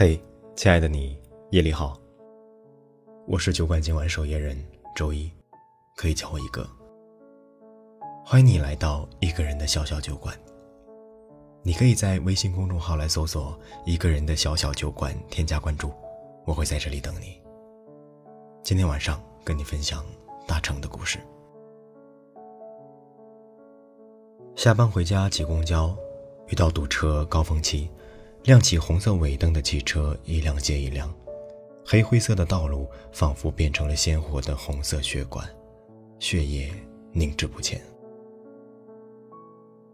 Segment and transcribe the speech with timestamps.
[0.00, 0.16] 嘿，
[0.54, 1.18] 亲爱的你，
[1.50, 2.00] 夜里好。
[3.26, 4.56] 我是酒馆今晚守夜人
[4.94, 5.28] 周一，
[5.96, 6.64] 可以叫我一个。
[8.24, 10.38] 欢迎你来到一个人的小小酒馆。
[11.64, 15.90] 你可以在微信公众号来搜索“一个人的小小酒馆”，添加关注，
[16.44, 17.36] 我会在这里等你。
[18.62, 20.04] 今天晚上跟你分享
[20.46, 21.18] 大成的故事。
[24.54, 25.92] 下班回家挤公交，
[26.46, 27.90] 遇到堵车高峰期，
[28.48, 31.14] 亮起红色尾灯的汽车一辆接一辆，
[31.84, 35.46] 黑灰色的道路仿佛变成了鲜活的红色血管，
[36.18, 36.72] 血液
[37.12, 37.78] 凝滞不前。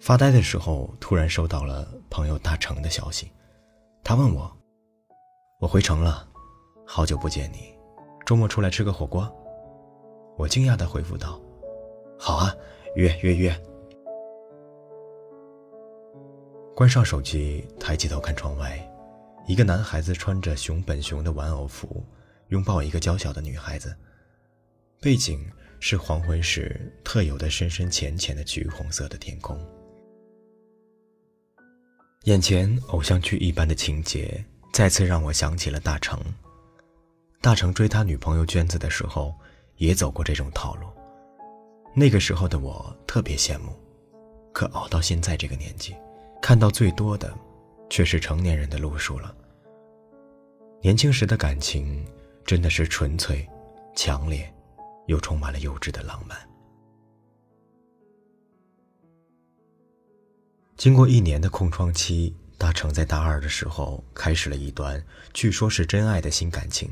[0.00, 3.30] 发呆的时候，突然收到了朋友大成的消息，
[4.02, 4.50] 他问我
[5.60, 6.26] ：“我回城了，
[6.86, 7.76] 好久不见你，
[8.24, 9.30] 周末出来吃个火锅？”
[10.38, 11.38] 我惊讶地回复道
[12.18, 12.50] ：“好啊，
[12.94, 13.54] 约约约。”
[16.78, 18.80] 关上手机，抬起头看窗外，
[19.48, 22.06] 一个男孩子穿着熊本熊的玩偶服，
[22.50, 23.92] 拥抱一个娇小的女孩子。
[25.00, 25.44] 背景
[25.80, 29.60] 是黄昏时特有的深深浅浅的橘红色的天空。
[32.26, 36.16] 眼前偶像剧一般的情节，再次让我想起了大成。
[37.40, 39.34] 大成追他女朋友娟子的时候，
[39.78, 40.86] 也走过这种套路。
[41.92, 43.76] 那个时候的我特别羡慕，
[44.52, 45.92] 可熬到现在这个年纪。
[46.40, 47.32] 看到最多的，
[47.90, 49.34] 却是成年人的路数了。
[50.80, 52.06] 年轻时的感情，
[52.44, 53.46] 真的是纯粹、
[53.94, 54.52] 强烈，
[55.06, 56.38] 又充满了幼稚的浪漫。
[60.76, 65.04] 经过一年的空窗期，大成在大二的时候开始了一段
[65.34, 66.88] 据说是真爱的新感情。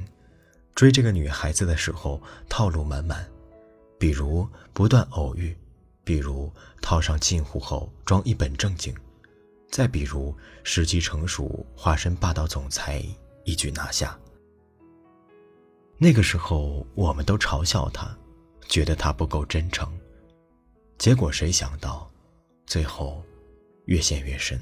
[0.74, 3.26] 追这个女孩子的时候，套路满满，
[3.98, 5.56] 比如不断偶遇，
[6.02, 8.92] 比如套上近乎后装一本正经。
[9.70, 13.04] 再比如，时机成熟，化身霸道总裁，
[13.44, 14.18] 一举拿下。
[15.98, 18.16] 那个时候，我们都嘲笑他，
[18.68, 19.88] 觉得他不够真诚。
[20.98, 22.10] 结果谁想到，
[22.66, 23.22] 最后
[23.84, 24.58] 越陷越深。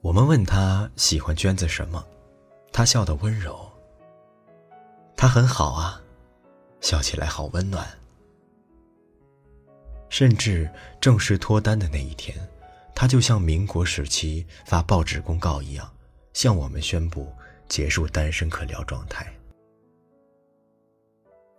[0.00, 2.04] 我们问他喜欢娟子什么，
[2.72, 3.68] 他笑得温柔。
[5.16, 6.00] 他很好啊，
[6.80, 7.97] 笑起来好温暖。
[10.10, 10.68] 甚至
[11.00, 12.36] 正式脱单的那一天，
[12.94, 15.90] 他就像民国时期发报纸公告一样，
[16.32, 17.32] 向我们宣布
[17.68, 19.26] 结束单身可聊状态。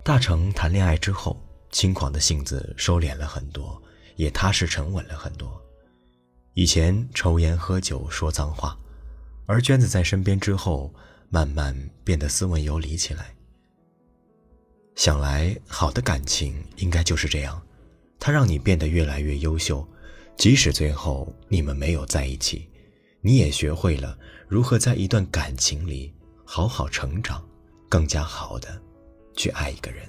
[0.03, 1.39] 大成谈恋爱之后，
[1.71, 3.81] 轻狂的性子收敛了很多，
[4.15, 5.61] 也踏实沉稳了很多。
[6.53, 8.77] 以前抽烟喝酒说脏话，
[9.45, 10.93] 而娟子在身边之后，
[11.29, 13.35] 慢慢变得斯文有礼起来。
[14.95, 17.61] 想来，好的感情应该就是这样。
[18.19, 19.87] 他让你变得越来越优秀，
[20.35, 22.67] 即使最后你们没有在一起，
[23.21, 26.13] 你也学会了如何在一段感情里
[26.43, 27.41] 好好成长，
[27.87, 28.81] 更加好的
[29.35, 30.05] 去爱一个人。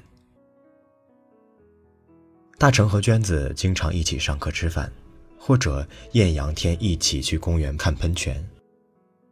[2.59, 4.93] 大成和娟子经常一起上课吃饭，
[5.39, 8.47] 或者艳阳天一起去公园看喷泉，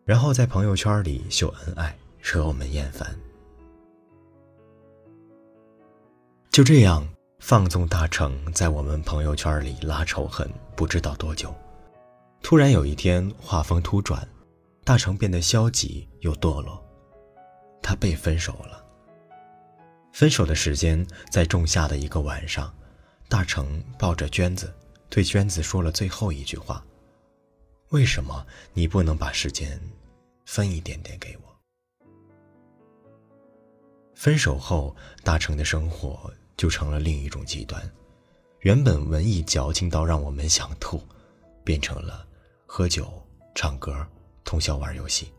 [0.04, 3.18] 然后在朋友圈里秀恩爱，惹我们厌烦。
[6.50, 7.06] 就这样。
[7.38, 11.54] 放纵大成在我们朋友圈里拉仇恨，不知道多久。
[12.42, 14.26] 突然有一天，画风突转，
[14.84, 16.84] 大成变得消极又堕落。
[17.80, 18.84] 他被分手了。
[20.12, 22.74] 分手的时间在仲夏的一个晚上，
[23.28, 24.74] 大成抱着娟子，
[25.08, 26.84] 对娟子说了最后一句话
[27.90, 28.44] ：“为什么
[28.74, 29.80] 你不能把时间
[30.44, 31.42] 分一点点给我？”
[34.14, 36.30] 分手后，大成的生活。
[36.58, 37.80] 就成了另一种极端，
[38.60, 41.00] 原本文艺矫情到让我们想吐，
[41.62, 42.26] 变成了
[42.66, 43.10] 喝酒、
[43.54, 44.04] 唱歌、
[44.44, 45.32] 通宵玩游戏，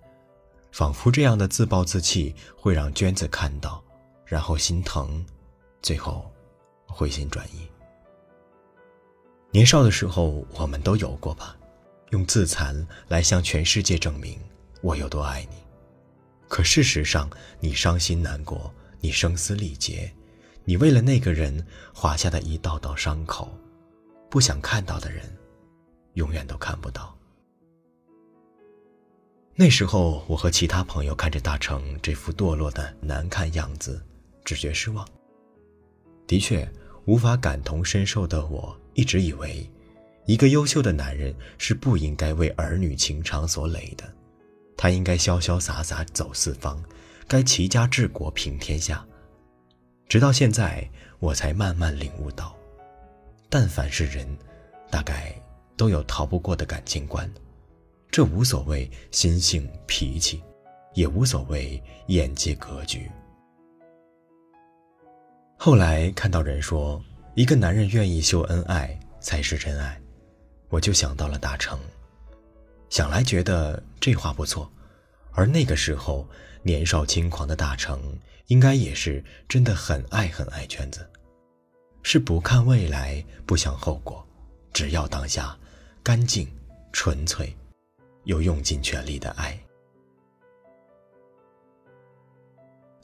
[0.71, 3.83] 仿佛这样的自暴自弃会让娟子看到，
[4.25, 5.23] 然后心疼，
[5.81, 6.31] 最后
[6.87, 7.67] 回心转意。
[9.51, 11.57] 年少的时候，我们都有过吧，
[12.11, 14.39] 用自残来向全世界证明
[14.81, 15.57] 我有多爱你。
[16.47, 17.29] 可事实上，
[17.59, 20.09] 你伤心难过，你声嘶力竭。
[20.69, 23.51] 你为了那个人划下的一道道伤口，
[24.29, 25.23] 不想看到的人，
[26.13, 27.17] 永远都看不到。
[29.55, 33.99] 那时候，我和其他朋友看着大成这副堕落的难看样子，
[34.45, 35.03] 只觉失望。
[36.27, 36.71] 的确，
[37.05, 39.67] 无法感同身受的我，一直以为，
[40.27, 44.07] 一个优秀的男人是不应该为儿女情长所累的，
[44.77, 46.79] 他应该潇潇洒洒走四方，
[47.27, 49.03] 该齐家治国平天下。
[50.09, 50.89] 直到现在，
[51.19, 52.55] 我才慢慢领悟到，
[53.47, 54.27] 但凡是人，
[54.89, 55.31] 大概
[55.77, 57.31] 都有逃不过的感情观，
[58.09, 60.41] 这无所谓心性脾气，
[60.95, 63.07] 也无所谓眼界格局。
[65.55, 66.99] 后来看到人说，
[67.35, 70.01] 一个男人愿意秀恩爱才是真爱，
[70.69, 71.79] 我就想到了大成。
[72.89, 74.71] 想来觉得这话不错，
[75.31, 76.27] 而那个时候
[76.63, 78.01] 年少轻狂的大成，
[78.47, 81.07] 应该也是真的很爱很爱圈子，
[82.03, 84.25] 是不看未来，不想后果，
[84.73, 85.57] 只要当下，
[86.03, 86.47] 干净、
[86.91, 87.55] 纯粹，
[88.25, 89.57] 又用尽全力的爱。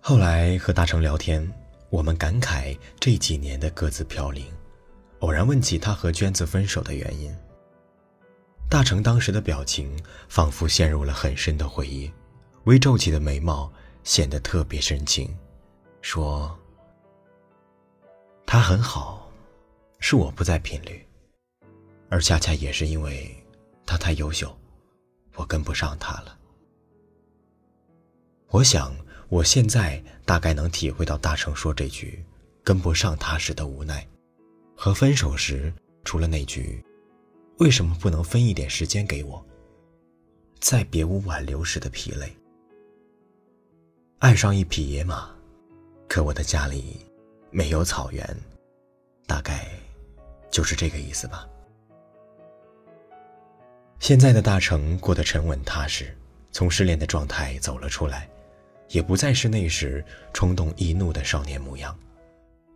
[0.02, 1.52] 后来和大成聊天，
[1.90, 4.46] 我们感慨这几年的各自飘零，
[5.20, 7.36] 偶然问起他和娟子分手的原因。
[8.68, 9.98] 大成当时的表情
[10.28, 12.12] 仿佛陷入了很深的回忆，
[12.66, 13.72] 微皱起的眉毛
[14.04, 15.34] 显得特别深情，
[16.02, 16.58] 说
[18.46, 19.32] ：“他很好，
[20.00, 21.06] 是我不在频率，
[22.10, 23.34] 而恰恰也是因为
[23.86, 24.54] 他太优秀，
[25.36, 26.38] 我跟不上他了。”
[28.50, 28.94] 我想，
[29.30, 32.26] 我现在大概能体会到大成说这句
[32.64, 34.06] “跟不上他”时的无奈，
[34.76, 35.72] 和分手时
[36.04, 36.84] 除了那句。
[37.58, 39.44] 为什么不能分一点时间给我？
[40.60, 42.36] 在别无挽留时的疲累，
[44.20, 45.30] 爱上一匹野马，
[46.10, 47.00] 可我的家里
[47.52, 48.38] 没有草原，
[49.26, 49.70] 大概
[50.52, 51.48] 就是这个意思吧。
[54.00, 56.14] 现在的大成过得沉稳踏实，
[56.52, 58.30] 从失恋的状态走了出来，
[58.90, 60.04] 也不再是那时
[60.34, 61.98] 冲动易怒的少年模样。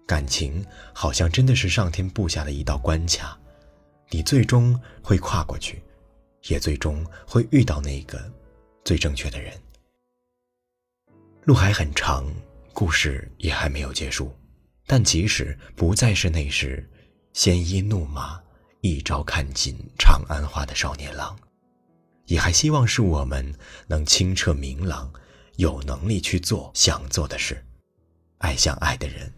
[0.07, 3.37] 感情好像真的是上天布下的一道关卡。
[4.11, 5.81] 你最终会跨过去，
[6.47, 8.19] 也最终会遇到那个
[8.83, 9.53] 最正确的人。
[11.43, 12.25] 路还很长，
[12.73, 14.35] 故事也还没有结束。
[14.87, 16.89] 但即使不再是那时
[17.33, 18.41] 鲜衣怒马、
[18.81, 21.37] 一朝看尽长安花的少年郎，
[22.25, 23.53] 也还希望是我们
[23.85, 25.13] 能清澈明朗，
[25.57, 27.63] 有能力去做想做的事，
[28.39, 29.31] 爱想爱的人。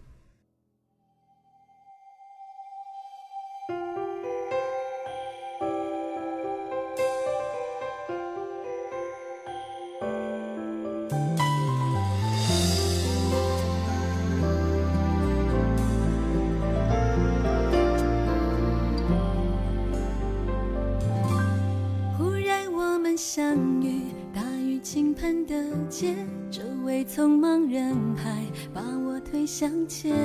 [25.89, 26.15] 街，
[26.49, 30.15] 周围匆忙人海把我推向前，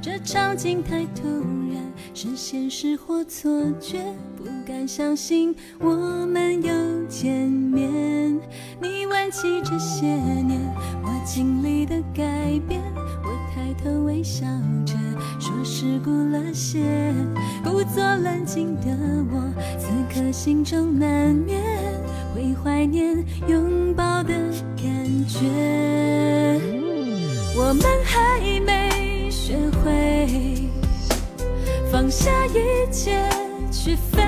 [0.00, 1.26] 这场景太突
[1.72, 1.82] 然，
[2.14, 3.50] 是现实或错
[3.80, 3.98] 觉？
[4.36, 5.90] 不敢相信我
[6.26, 6.72] 们又
[7.08, 7.90] 见面。
[8.80, 10.60] 你问起这些年
[11.02, 12.22] 我经历的改
[12.68, 12.80] 变，
[13.24, 14.46] 我抬头微笑
[14.86, 14.94] 着
[15.40, 16.84] 说是故了些，
[17.64, 18.96] 故作冷静的
[19.32, 19.42] 我，
[19.76, 21.60] 此刻心中难免
[22.34, 24.34] 会怀念拥抱的
[24.76, 25.10] 感。
[25.30, 25.46] 觉，
[27.56, 30.68] 我们还没学会
[31.92, 33.22] 放下一切
[33.70, 34.22] 去飞，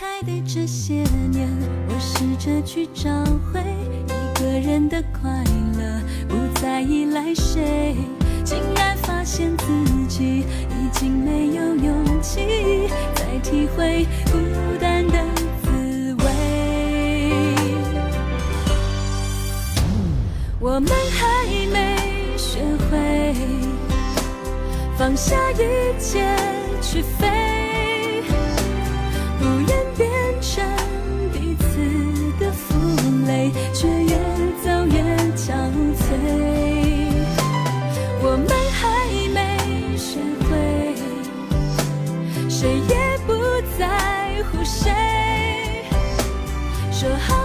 [0.00, 0.94] 开的这些
[1.30, 1.46] 年，
[1.86, 3.10] 我试着去找
[3.52, 3.60] 回
[4.06, 5.30] 一个人的快
[5.76, 7.94] 乐，不再依赖谁，
[8.42, 9.66] 竟然发现自
[10.08, 10.38] 己
[10.70, 14.38] 已经没有勇气再体会孤
[14.80, 15.18] 单的
[15.62, 16.24] 滋味。
[20.58, 23.34] 我们还没学会
[24.96, 26.24] 放下一切
[26.80, 27.28] 去飞。
[29.38, 29.46] 不
[33.72, 34.10] 却越
[34.62, 35.00] 走越
[35.36, 35.52] 憔
[35.96, 36.02] 悴，
[38.22, 38.80] 我们还
[39.34, 39.38] 没
[39.96, 40.50] 学会，
[42.48, 42.94] 谁也
[43.26, 43.28] 不
[43.78, 43.82] 在
[44.44, 44.92] 乎谁，
[46.92, 47.39] 说好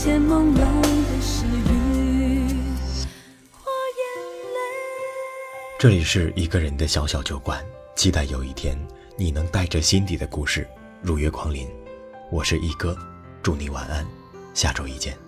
[0.00, 1.42] 前朦胧的时。
[5.76, 7.64] 这里是一个人的小小酒馆，
[7.96, 8.78] 期待有一天
[9.16, 10.68] 你能带着心底的故事
[11.02, 11.68] 如约光临。
[12.30, 12.96] 我是一哥，
[13.42, 14.06] 祝你晚安，
[14.54, 15.27] 下周一见。